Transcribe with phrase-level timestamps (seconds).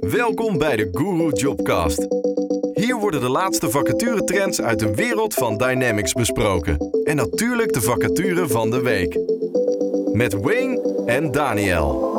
[0.00, 2.06] Welkom bij de Guru Jobcast.
[2.72, 6.78] Hier worden de laatste vacaturetrends uit de wereld van Dynamics besproken.
[7.04, 9.18] En natuurlijk de vacature van de week.
[10.12, 12.12] Met Wayne en Daniel.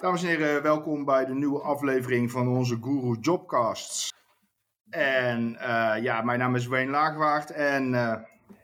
[0.00, 4.12] Dames en heren, welkom bij de nieuwe aflevering van onze Guru Jobcasts.
[4.90, 7.92] En uh, ja, mijn naam is Wayne Laagwaard en...
[7.92, 8.14] Uh,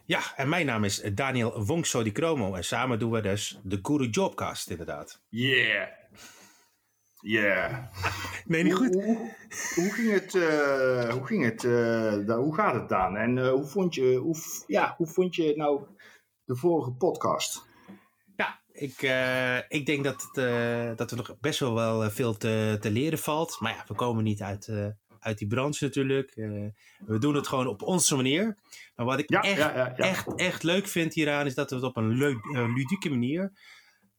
[0.08, 2.54] ja, en mijn naam is Daniel Wongso di Cromo.
[2.54, 5.20] En samen doen we dus de Guru Jobcast, inderdaad.
[5.28, 5.88] Yeah.
[7.20, 7.84] Yeah.
[8.44, 8.94] Nee, niet goed.
[8.94, 9.34] Hoe, hoe,
[9.74, 10.34] hoe ging het?
[10.34, 13.16] Uh, hoe, ging het uh, hoe gaat het dan?
[13.16, 14.36] En uh, hoe, vond je, hoe,
[14.66, 15.86] ja, hoe vond je nou
[16.44, 17.66] de vorige podcast?
[18.36, 19.02] Ja, ik,
[19.68, 23.60] ik denk dat, het, dat er nog best wel, wel veel te, te leren valt.
[23.60, 24.72] Maar ja, we komen niet uit,
[25.28, 26.34] uit die branche natuurlijk.
[27.06, 28.56] we doen het gewoon op onze manier.
[28.96, 31.76] Maar wat ik ja, echt, ja, ja, echt, echt leuk vind hieraan is dat we
[31.76, 33.52] het op een leuk, ludieke manier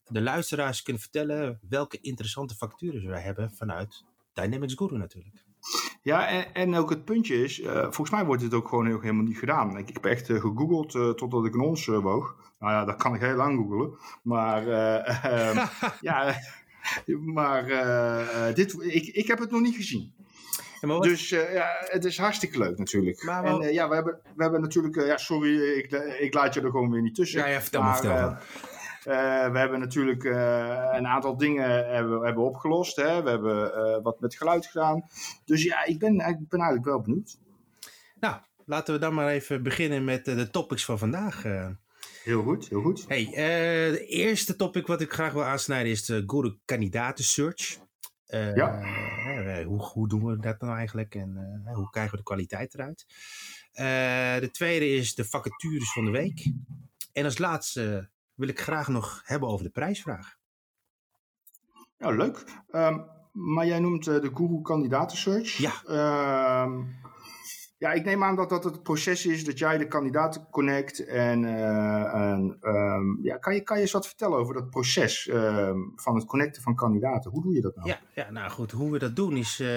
[0.10, 4.04] de luisteraars kunnen vertellen welke interessante facturen wij hebben vanuit
[4.34, 5.36] Dynamics Guru natuurlijk.
[6.02, 9.24] Ja, en, en ook het puntje is, uh, volgens mij wordt dit ook gewoon helemaal
[9.24, 9.78] niet gedaan.
[9.78, 12.36] Ik, ik heb echt uh, gegoogeld uh, totdat ik een ons woog.
[12.60, 13.98] Nou ja, dat kan ik heel lang googelen.
[14.24, 14.68] Maar
[15.18, 15.66] ehm,
[16.02, 16.36] ja,
[17.20, 17.66] maar
[18.54, 20.14] dit, ik, ik heb het nog niet gezien.
[20.82, 23.24] Ja, dus ja, het is hartstikke leuk natuurlijk.
[23.24, 23.44] Maar.
[23.44, 26.92] En ja, we hebben, we hebben natuurlijk, ja sorry, ik, ik laat je er gewoon
[26.92, 27.40] weer niet tussen.
[27.40, 28.38] Ja, ja vertel maar, vertel
[29.10, 32.96] uh, we hebben natuurlijk uh, een aantal dingen hebben, hebben opgelost.
[32.96, 33.24] Hè.
[33.24, 35.08] We hebben uh, wat met geluid gedaan.
[35.46, 37.38] Dus ja, ik ben, ik ben eigenlijk wel benieuwd.
[38.20, 38.36] Nou,
[38.66, 41.44] laten we dan maar even beginnen met de topics van vandaag.
[42.24, 43.06] Heel goed, heel goed.
[43.08, 43.26] Hey,
[43.92, 47.78] de eerste topic wat ik graag wil aansnijden is de Guru Kandidaten Search.
[48.30, 48.84] Ja.
[49.64, 53.06] Hoe, hoe, doen we dat nou eigenlijk en hoe krijgen we de kwaliteit eruit?
[54.42, 56.52] de tweede is de vacatures van de week.
[57.14, 60.38] En als laatste wil ik graag nog hebben over de prijsvraag.
[61.98, 62.44] Ja, leuk.
[62.72, 65.58] Um, maar jij noemt de Google kandidatensearch.
[65.58, 66.64] Ja.
[66.64, 66.99] Um,
[67.80, 71.06] ja, ik neem aan dat dat het proces is dat jij de kandidaten connect.
[71.06, 71.46] En,
[72.14, 75.30] en um, ja, kan, je, kan je eens wat vertellen over dat proces
[75.96, 77.32] van het connecten van kandidaten?
[77.32, 77.88] Hoe doe je dat nou?
[77.88, 79.68] Ja, ja nou goed, hoe we dat doen is, uh,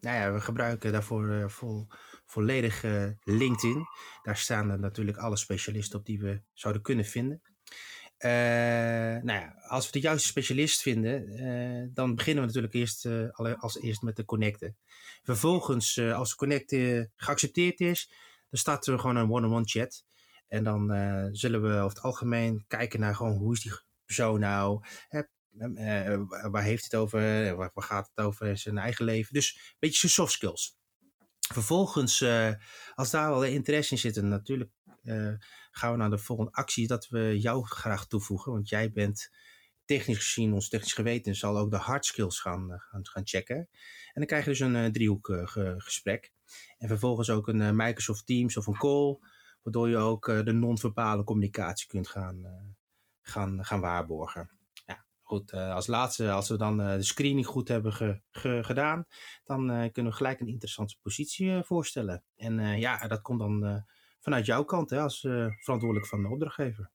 [0.00, 1.86] nou ja, we gebruiken daarvoor vol,
[2.24, 2.84] volledig
[3.24, 3.84] LinkedIn.
[4.22, 7.42] Daar staan er natuurlijk alle specialisten op die we zouden kunnen vinden.
[8.24, 8.30] Uh,
[9.22, 13.54] nou ja, als we de juiste specialist vinden, uh, dan beginnen we natuurlijk eerst uh,
[13.58, 14.76] als eerst met de connecten.
[15.22, 18.10] Vervolgens, als de connecten geaccepteerd is,
[18.50, 20.04] dan starten we gewoon een one-on-one chat.
[20.48, 20.88] En dan
[21.32, 23.72] zullen we over het algemeen kijken naar gewoon hoe is die
[24.04, 24.84] persoon nou,
[26.50, 27.20] waar heeft het over,
[27.56, 29.34] waar, waar, gaat het over zijn eigen leven.
[29.34, 30.78] Dus een beetje zijn soft skills.
[31.52, 32.24] Vervolgens,
[32.94, 34.70] als daar wel interesse in zit, natuurlijk
[35.70, 38.52] gaan we naar de volgende actie dat we jou graag toevoegen.
[38.52, 39.30] Want jij bent
[39.84, 43.56] technisch gezien, ons technisch geweten, zal ook de hard skills gaan, eh, gaan, gaan checken.
[43.56, 43.68] En
[44.12, 45.32] dan krijg je dus een uh, driehoek
[45.76, 46.32] gesprek.
[46.78, 49.18] En vervolgens ook een Microsoft Teams of een call,
[49.62, 52.42] waardoor je ook de non-verbale communicatie kunt gaan,
[53.22, 54.50] gaan, gaan waarborgen.
[54.86, 59.06] Ja, goed, als laatste, als we dan de screening goed hebben ge, ge, gedaan,
[59.44, 62.24] dan kunnen we gelijk een interessante positie voorstellen.
[62.36, 63.84] En ja, dat komt dan
[64.20, 66.90] vanuit jouw kant hè, als uh, verantwoordelijk van de opdrachtgever.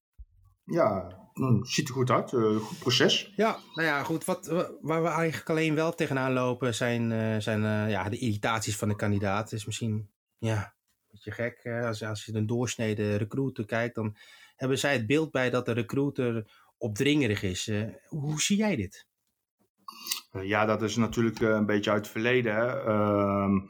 [0.63, 2.31] Ja, mm, ziet er goed uit.
[2.31, 3.33] Uh, goed proces.
[3.35, 4.25] Ja, nou ja, goed.
[4.25, 4.47] Wat,
[4.81, 8.95] waar we eigenlijk alleen wel tegenaan lopen zijn, uh, zijn ja, de irritaties van de
[8.95, 9.51] kandidaat.
[9.51, 11.65] is misschien ja, een beetje gek.
[11.85, 14.17] als, als je een doorsnede recruiter kijkt, dan
[14.55, 17.71] hebben zij het beeld bij dat de recruiter opdringerig is.
[18.07, 19.07] hoe zie jij dit?
[20.41, 22.56] Ja, dat is natuurlijk een beetje uit het verleden.
[22.56, 22.85] Hè.
[22.85, 23.61] Uh,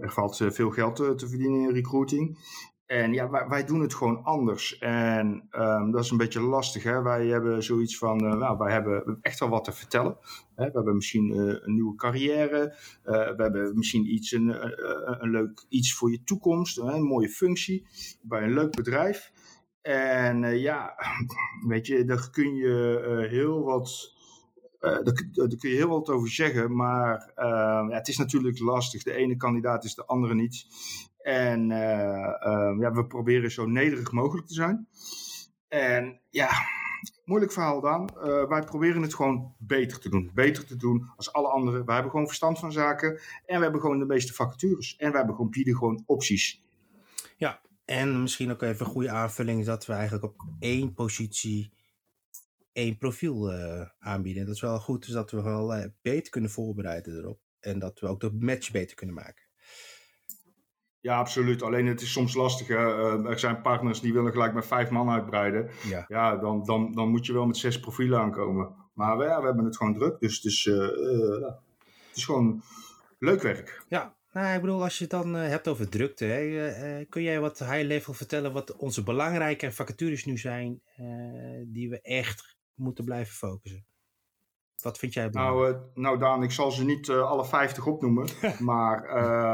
[0.00, 2.38] er valt veel geld te, verdienen in recruiting.
[2.86, 4.78] En ja, wij, wij doen het gewoon anders.
[4.78, 6.82] En um, dat is een beetje lastig.
[6.82, 7.02] Hè?
[7.02, 10.16] Wij hebben zoiets van, uh, wij hebben echt wel wat te vertellen.
[10.54, 10.64] Hè?
[10.64, 12.74] We hebben misschien een nieuwe carrière.
[13.02, 14.48] We hebben misschien iets, een,
[15.22, 16.78] een leuk iets voor je toekomst.
[16.78, 17.86] Een mooie functie
[18.22, 19.32] bij een leuk bedrijf.
[19.82, 20.94] En ja,
[21.68, 24.16] weet je, daar kun je heel wat
[24.80, 27.44] uh, daar, kun je heel wat over zeggen, maar uh,
[27.88, 29.02] ja, het is natuurlijk lastig.
[29.02, 30.66] De ene kandidaat is de andere niet.
[31.18, 34.88] En uh, ja, we proberen zo nederig mogelijk te zijn.
[35.68, 36.50] En ja,
[37.24, 38.10] moeilijk verhaal dan.
[38.48, 40.30] wij proberen het gewoon beter te doen.
[40.34, 41.84] Beter te doen als alle anderen.
[41.86, 43.20] We hebben gewoon verstand van zaken.
[43.46, 44.96] En we hebben gewoon de meeste vacatures.
[44.96, 46.62] En we hebben gewoon, bieden gewoon opties.
[47.36, 51.72] Ja, en misschien ook even een goede aanvulling dat we eigenlijk op één positie
[52.78, 54.46] één profiel uh, aanbieden.
[54.46, 57.40] Dat is wel goed, dus dat we wel uh, beter kunnen voorbereiden erop.
[57.60, 59.46] En dat we ook de match beter kunnen maken.
[61.00, 61.62] Ja, absoluut.
[61.62, 62.68] Alleen het is soms lastig.
[62.68, 65.70] er zijn partners die willen gelijk met vijf man uitbreiden.
[65.88, 68.74] Ja, ja dan, dan, dan moet je wel met zes profielen aankomen.
[68.94, 70.20] Maar ja, we hebben het gewoon druk.
[70.20, 72.62] Dus het is, het is gewoon
[73.18, 73.84] leuk werk.
[73.88, 77.58] Ja, nou, ik bedoel, als je het dan hebt over drukte, hè, kun jij wat
[77.58, 80.82] high level vertellen wat onze belangrijke vacatures nu zijn,
[81.66, 83.86] die we echt moeten blijven focussen?
[84.82, 85.76] Wat vind jij belangrijk?
[85.76, 88.28] Nou, nou Daan, ik zal ze niet alle 50 opnoemen,
[88.58, 89.02] maar...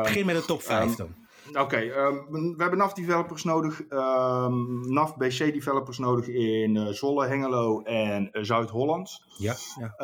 [0.02, 1.24] Begin met de top 5 um, dan.
[1.52, 9.24] Oké, um, we hebben NAV-developers nodig, um, NAV-BC-developers nodig in Zwolle, Hengelo en Zuid-Holland.
[9.38, 9.94] Ja, ja.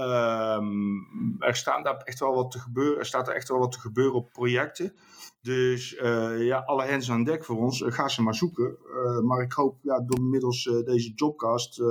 [1.38, 2.98] Er staat daar echt wel wat te gebeuren.
[2.98, 4.94] Er staat er echt wel wat te gebeuren op projecten.
[5.42, 5.90] Dus
[6.38, 7.82] ja, alle hands aan dek voor ons.
[7.86, 8.78] ga ze maar zoeken.
[9.24, 11.82] maar ik hoop ja, door middels deze jobcast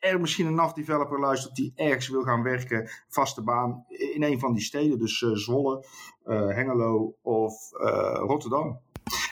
[0.00, 4.52] er misschien een NAV-developer luistert die ergens wil gaan werken, vaste baan, in een van
[4.52, 4.98] die steden.
[4.98, 5.84] Dus uh, Zwolle,
[6.26, 8.80] uh, Hengelo of uh, Rotterdam.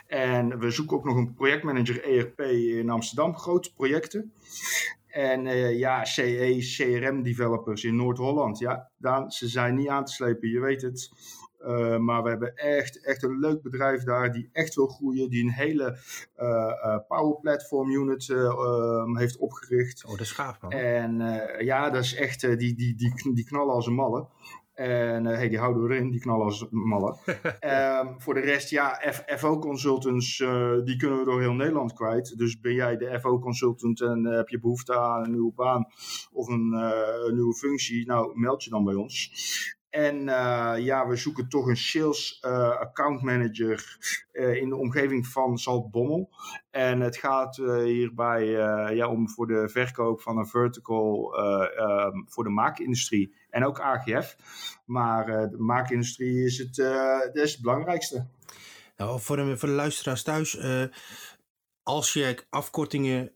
[0.07, 4.33] En we zoeken ook nog een projectmanager ERP in Amsterdam, grote projecten.
[5.07, 5.45] En
[5.77, 8.59] ja, CE, CRM-developers in Noord-Holland.
[8.59, 11.11] Ja, Daan, ze zijn niet aan te slepen, je weet het.
[11.61, 15.31] Uh, maar we hebben echt, echt een leuk bedrijf daar die echt wil groeien.
[15.31, 15.99] Die een hele
[16.39, 20.05] uh, uh, Power Platform unit um, heeft opgericht.
[20.05, 20.71] Oh, dat is gaaf man.
[20.71, 21.19] En
[21.59, 24.27] ja, dat is echt, die, die, die, die knallen als een malle.
[24.75, 27.17] En hey, die houden we erin, die knallen als malle.
[27.61, 29.01] um, voor de rest, ja,
[29.37, 30.37] FO Consultants,
[30.85, 32.39] die kunnen we door heel Nederland kwijt.
[32.39, 35.87] Dus ben jij de FO Consultant en heb je behoefte aan een nieuwe baan
[36.33, 36.73] of een,
[37.27, 39.77] een nieuwe functie, nou meld je dan bij ons.
[39.91, 43.99] En uh, ja, we zoeken toch een sales uh, account manager
[44.33, 46.31] uh, in de omgeving van Zaltbommel.
[46.71, 48.47] En het gaat hierbij
[48.95, 54.37] ja, om voor de verkoop van een vertical um, voor de maakindustrie en ook AGF.
[54.85, 56.77] Maar de maakindustrie is het,
[57.33, 58.27] het belangrijkste.
[58.97, 60.61] Nou, voor de, voor luisteraars thuis,
[61.83, 63.33] als je afkortingen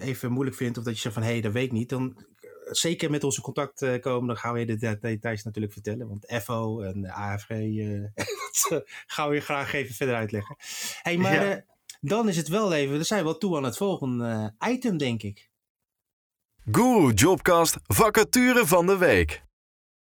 [0.00, 2.31] even moeilijk vindt of dat je zegt van hé, hey, dat weet ik niet, dan
[2.70, 6.08] zeker met onze contact uh, komen, dan gaan we je de details natuurlijk vertellen.
[6.08, 8.04] Want FO en AFG, uh,
[8.68, 10.56] dat gaan we je graag even verder uitleggen.
[11.02, 11.56] hey, maar ja.
[11.56, 11.62] uh,
[12.00, 15.22] dan is het wel even, dan zijn we wel toe aan het volgende item, denk
[15.22, 15.50] ik.
[16.70, 19.42] Guru Jobcast, vacature van de week.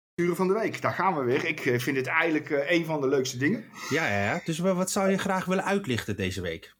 [0.07, 1.45] Vacature van de week, daar gaan we weer.
[1.45, 3.65] Ik vind dit eigenlijk een van de leukste dingen.
[3.89, 4.41] Ja, ja, ja.
[4.45, 6.75] dus wat zou je graag willen uitlichten deze week?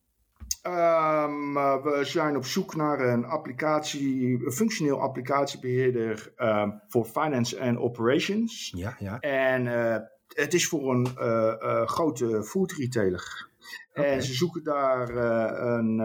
[0.68, 7.80] Um, we zijn op zoek naar een applicatie, een functioneel applicatiebeheerder um, voor finance en
[7.80, 8.74] operations.
[8.76, 9.20] Ja, ja.
[9.20, 9.98] En uh,
[10.28, 13.50] het is voor een uh, uh, grote food retailer.
[13.90, 14.06] Okay.
[14.06, 15.96] En ze zoeken daar een,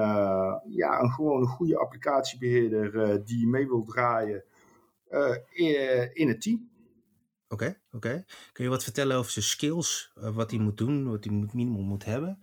[0.68, 4.44] ja, een gewoon een goede applicatiebeheerder die mee wil draaien
[5.50, 6.70] in, in het team.
[7.48, 7.96] Oké, okay, oké.
[7.96, 8.24] Okay.
[8.52, 11.84] Kun je wat vertellen over zijn skills, wat hij moet doen, wat hij moet, minimum
[11.84, 12.40] moet hebben?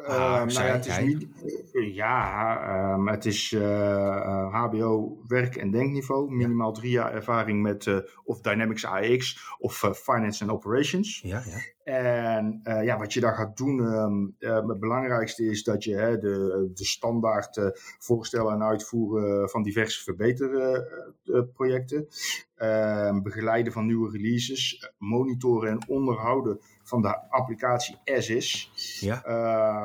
[0.00, 1.26] Uh, nou ja, het is niet.
[1.72, 6.30] Ja, um, het is uh, HBO werk- en denkniveau.
[6.30, 11.20] Minimaal drie jaar ervaring met uh, of Dynamics AX of Finance and Operations.
[11.20, 11.56] Ja, ja.
[11.84, 16.70] En ja, wat je daar gaat doen, um, het belangrijkste is dat je hè, de,
[16.74, 22.08] de standaard voorstellen en uitvoeren van diverse verbeterprojecten,
[22.56, 28.70] ehm, begeleiden van nieuwe releases, monitoren en onderhouden van de applicatie as is.
[29.00, 29.22] Ja.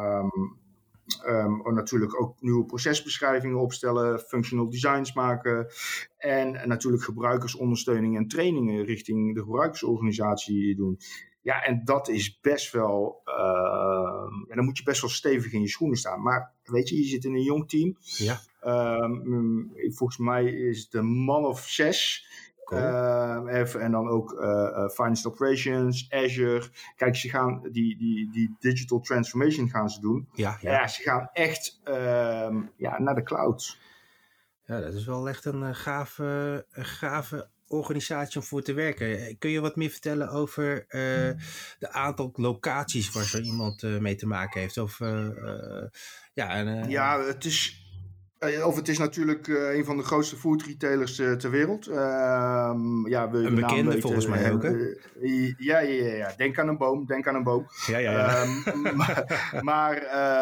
[0.03, 0.61] Um,
[1.27, 5.67] um, natuurlijk ook nieuwe procesbeschrijvingen opstellen, functional designs maken
[6.17, 10.99] en natuurlijk gebruikersondersteuning en trainingen richting de gebruikersorganisatie doen.
[11.41, 15.61] Ja, en dat is best wel, uh, ja, dan moet je best wel stevig in
[15.61, 16.21] je schoenen staan.
[16.21, 17.97] Maar weet je, je zit in een jong team.
[18.01, 18.39] Ja.
[19.01, 22.27] Um, volgens mij is het een man of zes.
[22.63, 22.81] Cool.
[22.81, 26.63] Uh, en dan ook uh, Finance Operations, Azure.
[26.95, 30.27] Kijk, ze gaan die, die, die digital transformation gaan ze doen.
[30.33, 30.71] Ja, ja.
[30.71, 33.77] ja ze gaan echt uh, ja, naar de cloud.
[34.65, 39.37] Ja, dat is wel echt een gave, een gave organisatie om voor te werken.
[39.37, 41.41] Kun je wat meer vertellen over uh,
[41.79, 44.77] de aantal locaties waar zo iemand uh, mee te maken heeft?
[44.77, 45.27] Of, uh,
[46.33, 47.82] ja, en, ja, het is
[48.65, 51.87] of het is natuurlijk uh, een van de grootste food retailers uh, ter wereld.
[51.87, 51.95] Uh,
[53.05, 54.69] ja, we een bekende weten, volgens mij ook, hè?
[55.57, 57.65] ja, ja, ja, ja, denk aan een boom, denk aan een boom.
[57.87, 58.41] Ja, ja, ja.
[58.41, 59.95] Um, maar, maar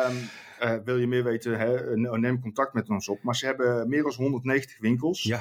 [0.09, 3.23] um, wil je meer weten, hè, neem contact met ons op.
[3.23, 5.23] Maar ze hebben meer dan 190 winkels.
[5.23, 5.39] Ja.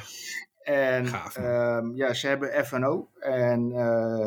[0.62, 3.68] En Gaaf, um, ja, ze hebben F&O en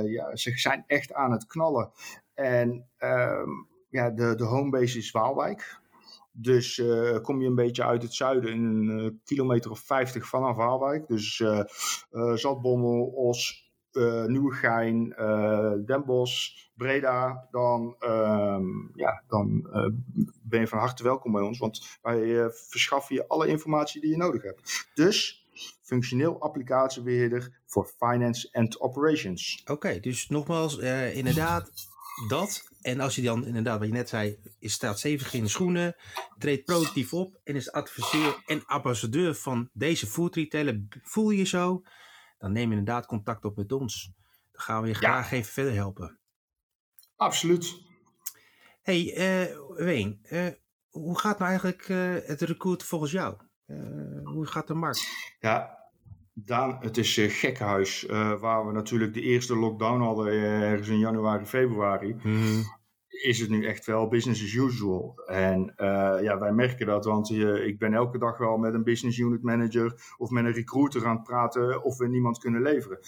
[0.05, 1.91] ja, ze zijn echt aan het knallen.
[2.33, 2.85] En
[3.89, 5.81] ja, de, de homebase is Waalwijk.
[6.35, 10.27] Dus uh, kom je een beetje uit het zuiden, in een uh, kilometer of 50
[10.27, 11.07] vanaf Waalwijk.
[11.07, 11.63] Dus uh,
[12.35, 15.09] Zaltbommel, Os, uh, Nieuwegein,
[15.85, 19.67] Den Bosch, Breda, dan, ehm, ja, dan
[20.43, 21.59] ben je van harte welkom bij ons.
[21.59, 24.89] Want wij verschaffen je alle informatie die je nodig hebt.
[24.93, 25.47] Dus
[25.81, 29.61] functioneel applicatiebeheerder voor finance and operations.
[29.65, 30.77] Oké, dus nogmaals,
[31.13, 31.71] inderdaad,
[32.27, 32.71] dat.
[32.83, 35.95] En als je dan inderdaad, wat je net zei, is staat stevig in de schoenen,
[36.37, 40.81] treedt productief op en is adviseur en ambassadeur van deze food retailer.
[41.01, 41.81] Voel je je zo?
[42.37, 44.11] Dan neem je inderdaad contact op met ons.
[44.51, 46.19] Dan gaan we je graag even verder helpen.
[47.15, 47.81] Absoluut.
[48.81, 50.47] Hey, uh, Ween, uh,
[50.89, 53.37] hoe gaat nou eigenlijk uh, het recruiten volgens jou?
[54.23, 55.07] hoe gaat de markt?
[55.39, 55.82] Ja,
[56.33, 58.07] Daan, het is uh, gekkenhuis.
[58.09, 62.15] Uh, waar we natuurlijk de eerste lockdown hadden uh, ergens in januari, februari.
[62.23, 62.63] Mm.
[63.07, 65.21] Is het nu echt wel business as usual.
[65.25, 65.73] En
[66.21, 67.31] ja, wij merken dat, want
[67.65, 71.15] ik ben elke dag wel met een business unit manager of met een recruiter aan
[71.15, 72.99] het praten of we niemand kunnen leveren.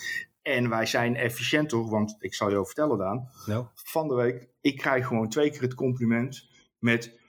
[0.41, 3.29] En wij zijn efficiënt toch, want ik zal je vertellen, Daan.
[3.45, 3.69] No.
[3.73, 7.19] Van de week, ik krijg gewoon twee keer het compliment met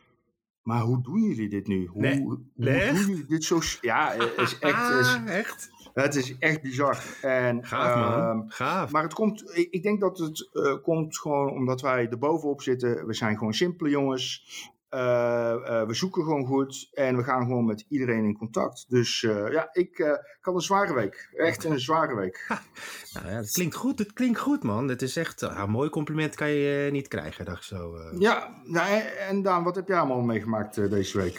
[0.63, 1.87] maar hoe doen jullie dit nu?
[1.87, 2.21] Hoe, nee.
[2.21, 3.61] hoe doen jullie dit zo...
[3.81, 4.91] Ja, is echt...
[4.91, 5.71] Is, ah, echt?
[6.03, 7.05] Het is echt bizar.
[7.23, 8.91] En, Gaaf man, uh, gaaf.
[8.91, 13.07] Maar het komt, ik, denk dat het uh, komt gewoon omdat wij er bovenop zitten.
[13.07, 14.45] We zijn gewoon simpele jongens.
[14.91, 18.85] Uh, uh, we zoeken gewoon goed en we gaan gewoon met iedereen in contact.
[18.89, 21.29] Dus ja, ik, ik had een zware week.
[21.37, 22.45] Echt een zware week.
[22.49, 22.61] Ha.
[23.13, 24.89] Nou ja, het klinkt goed, het klinkt goed man.
[24.89, 27.99] Het is echt een mooi compliment kan je niet krijgen, dacht zo.
[28.19, 31.39] Ja, nou, en Daan, wat heb jij allemaal meegemaakt deze week?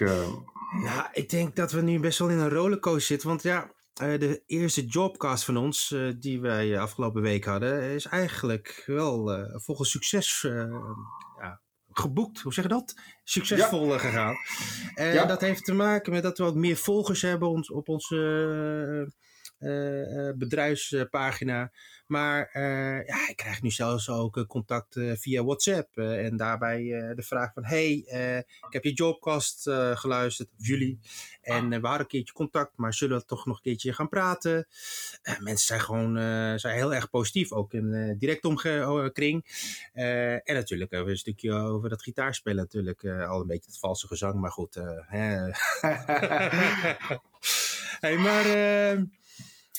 [0.84, 3.28] Nou, ik denk dat we nu best wel in een rollercoaster zitten.
[3.28, 3.70] Want ja,
[4.02, 9.40] uh, de eerste jobcast van ons, uh, die wij afgelopen week hadden, is eigenlijk wel
[9.40, 10.42] uh, volgens succes
[11.40, 11.62] ja,
[11.92, 12.40] geboekt.
[12.40, 12.94] Hoe zeg je dat?
[13.24, 13.98] Succesvol ja.
[13.98, 14.36] gegaan.
[14.96, 15.26] En ja.
[15.26, 19.12] dat heeft te maken met dat we ook meer volgers hebben op onze
[20.38, 21.72] bedrijfspagina.
[22.08, 25.98] Maar uh, ja, ik krijg nu zelfs ook contact uh, via WhatsApp.
[25.98, 26.84] En daarbij
[27.16, 27.66] de vraag van...
[27.66, 27.92] Hey,
[28.68, 31.00] ik heb je Jobcast geluisterd, of jullie.
[31.42, 34.68] En we hadden een keertje contact, maar zullen we toch nog een keertje gaan praten?
[35.40, 36.16] mensen zijn gewoon
[36.60, 39.46] zijn heel erg positief, ook in uh, direct omkring.
[39.94, 43.06] en natuurlijk hebben we een stukje over dat gitaarspelen natuurlijk.
[43.06, 44.76] al een beetje het valse gezang, maar goed.
[48.00, 48.46] hey, maar...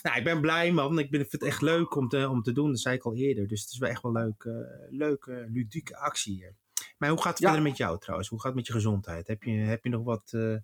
[0.03, 0.99] Nou, ik ben blij man.
[0.99, 2.71] Ik vind het echt leuk om te, om te doen.
[2.71, 3.49] Dat zei ik al eerder.
[3.49, 4.55] Dus het is wel echt wel leuk, uh,
[4.91, 6.55] leuke, ludieke actie hier.
[6.99, 7.47] Maar hoe gaat het ja.
[7.47, 8.29] verder met jou trouwens?
[8.29, 9.27] Hoe gaat het met je gezondheid?
[9.27, 10.33] Heb je, heb je nog wat...
[10.35, 10.57] Uh,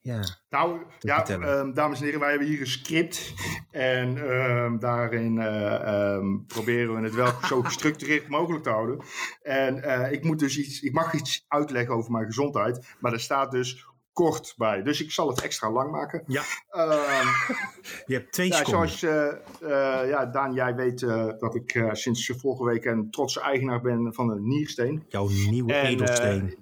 [0.00, 3.34] ja, nou, ja, um, dames en heren, wij hebben hier een script.
[3.70, 9.04] En um, daarin uh, um, proberen we het wel zo gestructureerd mogelijk te houden.
[9.42, 12.96] En uh, ik, moet dus iets, ik mag iets uitleggen over mijn gezondheid.
[13.00, 13.87] Maar er staat dus
[14.18, 14.82] kort bij.
[14.82, 16.22] Dus ik zal het extra lang maken.
[16.26, 16.42] Ja.
[16.70, 17.28] Um,
[18.06, 18.88] je hebt twee ja, seconden.
[18.88, 23.40] Zoals, uh, uh, ja, Daan, jij weet uh, dat ik sinds vorige week een trotse
[23.40, 25.04] eigenaar ben van een niersteen.
[25.08, 26.56] Jouw nieuwe en, edelsteen.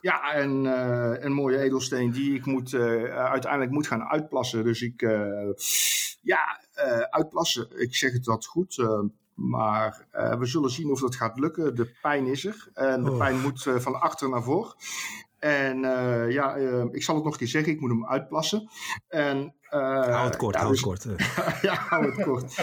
[0.00, 0.64] ja, en,
[1.24, 2.74] een mooie edelsteen die ik moet,
[3.14, 4.64] uiteindelijk moet gaan uitplassen.
[4.64, 5.00] Dus ik,
[6.20, 6.60] ja,
[7.10, 7.80] uitplassen.
[7.80, 8.76] Ik zeg het wat goed.
[9.38, 11.74] Maar uh, we zullen zien of dat gaat lukken.
[11.74, 12.68] De pijn is er.
[12.74, 13.18] En de oh.
[13.18, 14.76] pijn moet uh, van achter naar voor.
[15.38, 16.54] En uh, ja,
[16.90, 17.72] ik zal het nog een keer zeggen.
[17.72, 18.70] Ik moet hem uitplassen.
[19.08, 21.06] En, hou het kort, ja, hou dus, het kort.
[21.68, 22.56] ja, hou het kort.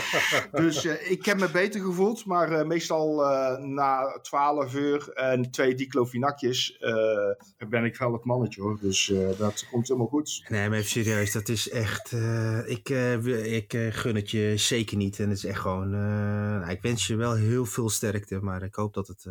[0.51, 2.25] dus ik heb me beter gevoeld.
[2.25, 3.15] Maar meestal
[3.60, 6.77] na 12 uur en twee diclofenakjes
[7.70, 8.77] ben ik wel het mannetje hoor.
[8.82, 10.46] Dus dat komt helemaal goed.
[10.50, 11.32] Nee, maar even serieus.
[11.32, 12.12] Dat is echt...
[12.65, 12.89] ik,
[13.44, 15.20] ik gun het je zeker niet.
[15.20, 15.89] En het is echt gewoon...
[15.89, 19.27] Nou, ik wens je wel heel veel sterkte, maar ik hoop dat het,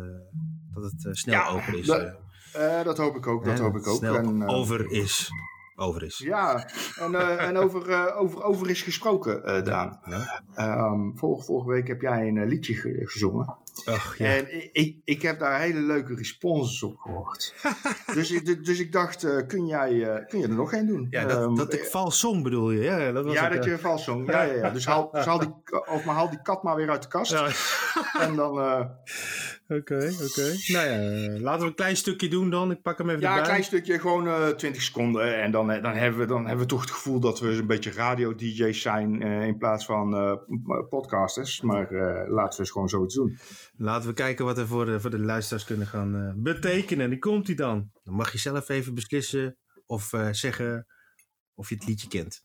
[0.73, 1.85] dat het snel ja, over is.
[1.85, 2.15] Dat,
[2.57, 3.97] uh, dat hoop ik ook, dat hoop ik ook.
[3.97, 5.29] Snel en, over is.
[5.77, 6.17] Over is.
[6.17, 9.99] Ja, en, en over, over, over is gesproken, Daan.
[10.05, 10.43] Ja.
[10.87, 12.73] Um, vorige, vorige week heb jij een liedje
[13.05, 13.57] gezongen.
[13.85, 14.25] Ach, ja.
[14.25, 17.53] En ik, ik heb daar hele leuke responses op gehoord.
[18.13, 21.07] dus, ik, dus ik dacht, kun, jij, kun je er nog een doen?
[21.09, 22.81] Ja, dat, um, dat ik vals zong bedoel je?
[22.81, 24.31] Ja, dat was ja dat je vals zong.
[24.31, 24.69] Ja, ja, ja.
[24.69, 25.53] Dus haal, dus haal, die,
[25.85, 27.31] of maar haal die kat maar weer uit de kast.
[27.31, 27.49] Ja.
[28.19, 28.57] en dan...
[29.67, 30.23] Oké, oké.
[30.23, 30.59] Okay.
[30.67, 32.71] Nou ja, laten we een klein stukje doen dan.
[32.71, 33.41] Ik pak hem even Ja, erbij.
[33.41, 35.41] een klein stukje, gewoon 20 seconden.
[35.41, 37.91] En dan, dan, hebben we, dan hebben we toch het gevoel dat we een beetje
[37.91, 40.39] radio-dj's zijn in plaats van
[40.89, 41.61] podcasters.
[41.61, 41.91] Maar
[42.29, 43.37] laten we eens gewoon zoiets doen.
[43.77, 47.09] Laten we kijken wat er voor de, voor de luisteraars kunnen gaan uh, betekenen.
[47.09, 47.89] Die komt hij dan.
[48.03, 50.87] Dan mag je zelf even beslissen of uh, zeggen
[51.53, 52.43] of je het liedje kent.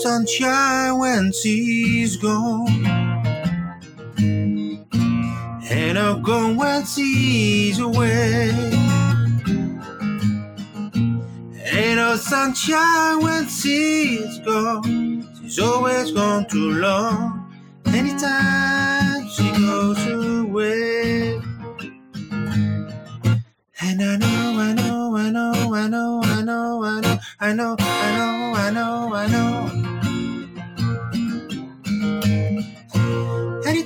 [0.00, 2.68] Sunshine when she's gone.
[5.70, 8.50] And I'll go when she's away.
[11.72, 15.28] Ain't no sunshine when she's gone.
[15.42, 17.52] She's always gone too long.
[17.86, 21.40] Anytime she goes away.
[23.80, 27.76] And I know, I know, I know, I know, I know, I know, I know,
[27.78, 29.71] I know, I know, I know.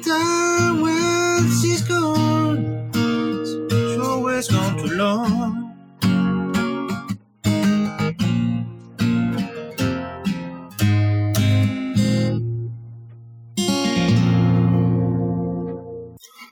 [0.08, 5.64] Anytime when she's gone, she's always gone too long.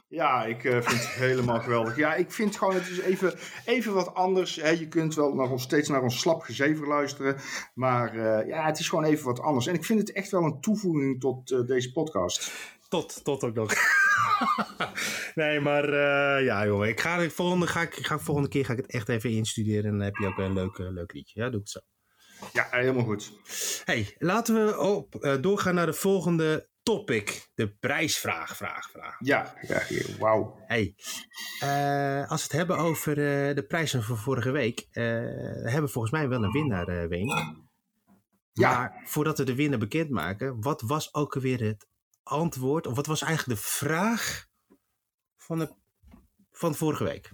[0.09, 1.97] Ja, ik uh, vind het helemaal geweldig.
[1.97, 3.35] Ja, ik vind gewoon, het is even,
[3.65, 4.57] even wat anders.
[4.57, 4.69] Hè.
[4.69, 7.37] Je kunt wel nog steeds naar ons slap gezever luisteren.
[7.75, 9.67] Maar uh, ja, het is gewoon even wat anders.
[9.67, 12.53] En ik vind het echt wel een toevoeging tot uh, deze podcast.
[12.95, 13.75] Tot, tot ook nog.
[15.35, 15.91] nee, maar
[16.43, 16.89] ja, jongen.
[16.89, 19.85] Ik ga, volgende, ga, ik, ga, volgende keer ga ik het echt even instuderen.
[19.85, 21.41] En dan heb je ook een leuk, leuk liedje.
[21.41, 21.81] Ja, doe ik het zo.
[22.53, 23.33] Ja, helemaal goed.
[23.85, 27.51] Hey, laten we op, doorgaan naar de volgende topic.
[27.55, 29.17] De prijsvraag, vraag, vraag.
[29.19, 29.83] Ja, ja
[30.19, 30.59] wauw.
[30.67, 30.95] Hey,
[32.29, 33.15] als we het hebben over
[33.55, 37.29] de prijzen van vorige week, hebben we volgens mij wel een winnaar, Ween.
[38.53, 38.71] Ja.
[38.71, 41.93] Maar voordat we de winnaar bekendmaken, wat was ook alweer het
[42.25, 44.47] antwoord, of wat was eigenlijk de vraag
[45.37, 45.75] van, de,
[46.53, 47.33] van vorige week?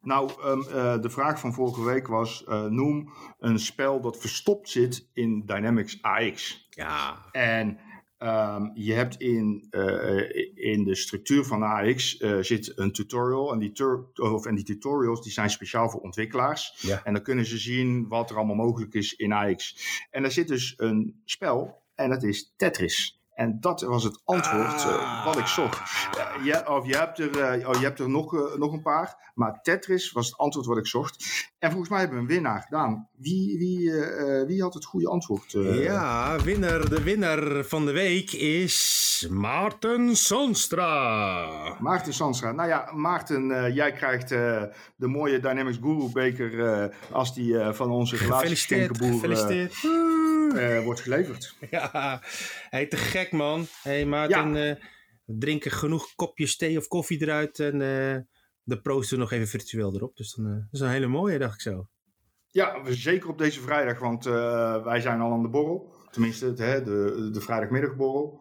[0.00, 0.62] Nou, um,
[1.00, 6.66] de vraag van vorige week was: noem een spel dat verstopt zit in Dynamics AX.
[6.70, 7.28] Ja.
[7.32, 7.78] En
[8.22, 13.52] Um, je hebt in, uh, in de structuur van AX zit een tutorial.
[13.52, 13.72] En die,
[14.14, 16.74] of, en die tutorials die zijn speciaal voor ontwikkelaars.
[16.80, 17.04] Ja.
[17.04, 19.76] En dan kunnen ze zien wat er allemaal mogelijk is in AX.
[20.10, 21.82] En daar zit dus een spel.
[21.94, 23.17] En dat is Tetris.
[23.38, 25.80] En dat was het antwoord uh, wat ik zocht.
[26.16, 29.32] Uh, ja, of je hebt er, uh, oh, je hebt er nog, nog een paar.
[29.34, 31.24] Maar Tetris was het antwoord wat ik zocht.
[31.58, 33.08] En volgens mij hebben we een winnaar gedaan.
[33.16, 33.92] Wie, wie,
[34.46, 35.52] wie had het goede antwoord?
[35.62, 41.76] Ja, winnaar, de winnaar van de week is Maarten Sanstra.
[41.80, 42.52] Maarten Sanstra.
[42.52, 49.12] Nou ja, Maarten, jij krijgt de mooie Dynamics Guru beker als die van onze relatieschenkenboer
[49.12, 49.74] Gefeliciteerd.
[50.84, 51.54] Wordt geleverd.
[51.70, 52.22] Ja,
[52.70, 53.66] hey, te gek man.
[53.82, 54.76] hey, Maarten, ja.
[55.24, 57.80] we drinken genoeg kopjes thee of koffie eruit en
[58.68, 60.16] de proosten nog even virtueel erop.
[60.16, 61.88] Dus dan, uh, dat is een hele mooie, dacht ik zo.
[62.46, 65.94] Ja, zeker op deze vrijdag, want uh, wij zijn al aan de borrel.
[66.10, 68.40] Tenminste, het, hè, de, de vrijdagmiddagborrel.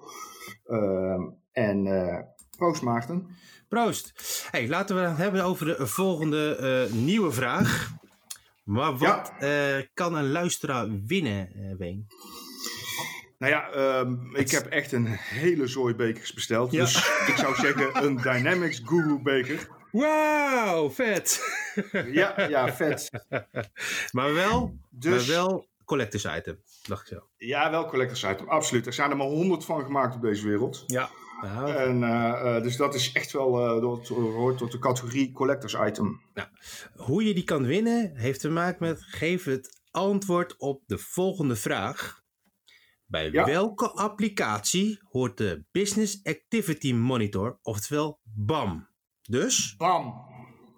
[0.66, 2.20] Uh, en uh,
[2.58, 3.28] proost Maarten.
[3.68, 4.14] Proost.
[4.52, 7.97] Hey, laten we het hebben over de volgende nieuwe vraag.
[8.68, 9.84] Maar wat ja.
[9.94, 12.08] kan een luisteraar winnen, Ween?
[13.38, 16.72] Nou ja, um, ik heb echt een hele zooi bekers besteld.
[16.72, 16.84] Ja.
[16.84, 16.96] Dus
[17.28, 19.68] ik zou zeggen een Dynamics Guru beker.
[19.92, 21.42] Wauw, vet.
[21.92, 23.10] ja, ja, vet.
[24.12, 27.28] maar wel, dus, maar wel collectors item, dacht ik zo.
[27.38, 28.86] Ja, wel collectors item, absoluut.
[28.86, 30.84] Er zijn er maar honderd van gemaakt op deze wereld.
[30.88, 31.10] Ja.
[31.42, 31.76] ja.
[31.76, 36.22] En, uh, dus dat is echt wel, uh, hoort tot de categorie collectors item.
[36.34, 36.48] Nou,
[36.96, 41.56] hoe je die kan winnen, heeft te maken met geef het antwoord op de volgende
[41.56, 42.22] vraag.
[43.06, 43.46] Bij ja.
[43.46, 48.90] welke applicatie hoort de Business Activity Monitor, oftewel BAM?
[49.22, 50.14] Dus, Bam.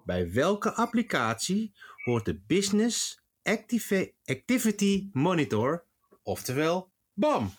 [0.04, 1.72] bij welke applicatie
[2.04, 3.19] hoort de Business
[3.50, 5.84] Activ Activity Monitor,
[6.22, 7.50] oftewel BAM?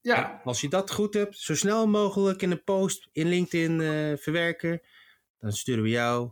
[0.00, 0.32] Ja.
[0.32, 4.16] En als je dat goed hebt, zo snel mogelijk in een post in LinkedIn uh,
[4.16, 4.80] verwerken,
[5.38, 6.30] dan sturen we jou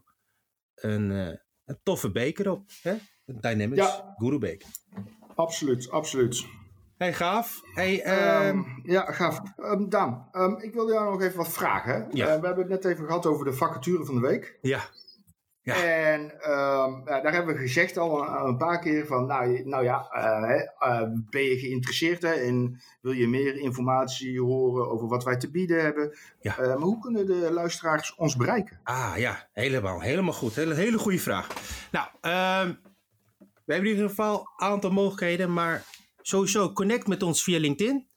[0.75, 1.29] een, uh,
[1.65, 2.71] een toffe beker op.
[2.83, 2.91] Hè?
[3.27, 4.15] Een Dynamics ja.
[4.17, 4.69] Guru beker.
[5.35, 6.45] Absoluut, absoluut.
[6.97, 7.61] Hey, gaaf.
[7.75, 8.07] Hey,
[8.49, 9.41] um, um, ja, gaaf.
[9.57, 10.29] Um, Daan,
[10.63, 12.09] ik wilde jou nog even wat vragen.
[12.13, 12.35] Ja.
[12.35, 14.59] Uh, we hebben het net even gehad over de vacature van de week.
[14.63, 14.81] Ja.
[15.63, 15.85] Ja.
[15.85, 16.35] En
[17.05, 20.91] ja, daar hebben we gezegd al een, een, paar keer van, nou, nou ja, uh,
[20.91, 25.51] uh, ben je geïnteresseerd hè, en wil je meer informatie horen over wat wij te
[25.51, 26.17] bieden hebben?
[26.41, 26.55] Ja.
[26.57, 28.81] maar hoe kunnen de luisteraars ons bereiken?
[28.83, 30.55] Ah ja, helemaal, helemaal goed.
[30.55, 31.47] Hele, hele goede vraag.
[31.91, 32.75] Nou, ehm,
[33.39, 35.85] we hebben in ieder geval een aantal mogelijkheden, maar
[36.23, 38.09] sowieso connect met ons via LinkedIn.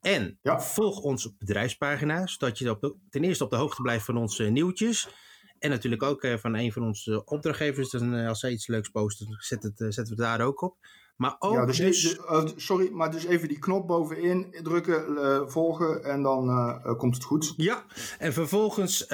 [0.00, 0.60] En ja.
[0.60, 4.16] volg ons op bedrijfspagina, zodat je op de, ten eerste op de hoogte blijft van
[4.16, 5.08] onze nieuwtjes.
[5.58, 7.90] En natuurlijk ook uh, van een van onze opdrachtgevers.
[7.90, 10.76] Dus, als zij iets leuks posten, zet het, zetten we het daar ook op.
[11.16, 12.02] Maar ook ja, dus, dus...
[12.02, 12.18] dus
[12.56, 17.54] sorry, maar dus even die knop bovenin drukken, volgen en dan komt het goed.
[17.56, 17.84] Ja,
[18.18, 19.06] en vervolgens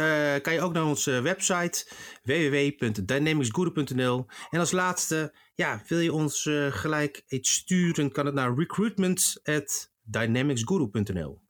[0.42, 1.86] kan je ook naar onze website
[2.22, 11.42] www.dynamicsguru.nl en als laatste, ja, wil je ons gelijk iets sturen, kan het naar recruitment@dynamicsguru.nl.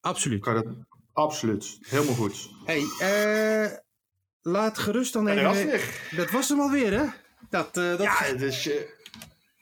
[0.00, 0.40] Absoluut.
[0.40, 0.66] Kan dat,
[1.16, 1.78] Absoluut.
[1.80, 2.50] Helemaal goed.
[2.64, 3.78] Hey, uh,
[4.46, 5.42] laat gerust dan even...
[5.42, 6.00] dat was weer.
[6.16, 7.04] Dat was hem alweer, hè?
[7.50, 8.02] Dat, uh, dat...
[8.02, 8.66] Ja, dus...
[8.66, 8.74] Uh,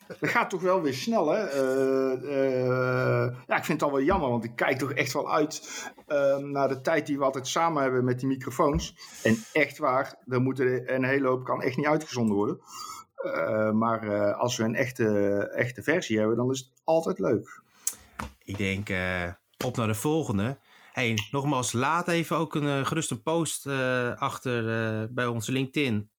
[0.06, 1.38] dat gaat toch wel weer snel, hè?
[3.46, 5.62] ja, ik vind het al wel jammer, want ik kijk toch echt wel uit
[6.06, 8.96] ehm, naar de tijd die we altijd samen hebben met die microfoons.
[9.22, 12.60] En echt waar, er moet een hele hoop kan echt niet uitgezonden worden.
[13.78, 17.60] maar als we een echte, echte versie hebben, dan is het altijd leuk.
[18.44, 18.88] Ik denk,
[19.64, 20.56] op naar de volgende.
[20.94, 25.52] Hey, nogmaals, laat even ook een uh, gerust een post uh, achter uh, bij onze
[25.52, 26.10] LinkedIn.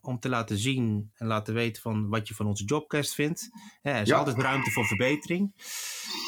[0.00, 3.48] om te laten zien en laten weten van wat je van onze jobcast vindt.
[3.82, 4.18] er is ja.
[4.18, 5.52] altijd ruimte voor verbetering.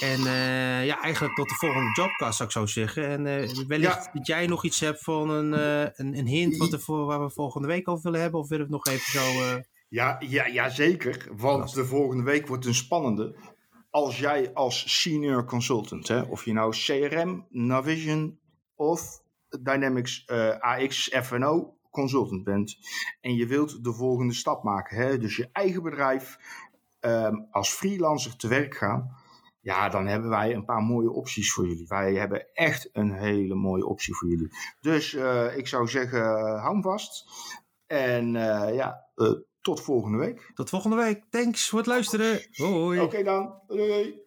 [0.01, 0.21] En
[0.85, 3.09] ja, eigenlijk tot de volgende jobcast zou ik zo zeggen.
[3.09, 3.23] En
[3.67, 4.11] wellicht ja.
[4.13, 7.31] dat jij nog iets hebt van een, een, een, hint wat er voor, waar we
[7.31, 8.41] volgende week over willen hebben.
[8.41, 9.61] Of willen we het nog even zo...
[9.89, 11.29] Ja, ja, ja, zeker.
[11.37, 13.35] Want de volgende week wordt een spannende
[13.91, 18.39] als jij als senior consultant, hè, of je nou CRM, Navision
[18.75, 19.23] of
[19.61, 22.77] Dynamics uh, AX FNO consultant bent
[23.21, 26.39] en je wilt de volgende stap maken, hè, dus je eigen bedrijf
[27.01, 29.17] um, als freelancer te werk gaan,
[29.61, 31.87] ja, dan hebben wij een paar mooie opties voor jullie.
[31.87, 34.49] Wij hebben echt een hele mooie optie voor jullie.
[34.81, 36.23] Dus uh, ik zou zeggen,
[36.59, 37.25] hou vast.
[37.87, 39.07] En uh, ja,
[39.61, 40.51] tot volgende week.
[40.55, 41.25] Tot volgende week.
[41.31, 42.41] Thanks voor het luisteren.
[42.53, 42.99] Hoi.
[42.99, 43.55] Oké okay dan.
[43.67, 44.23] Doei.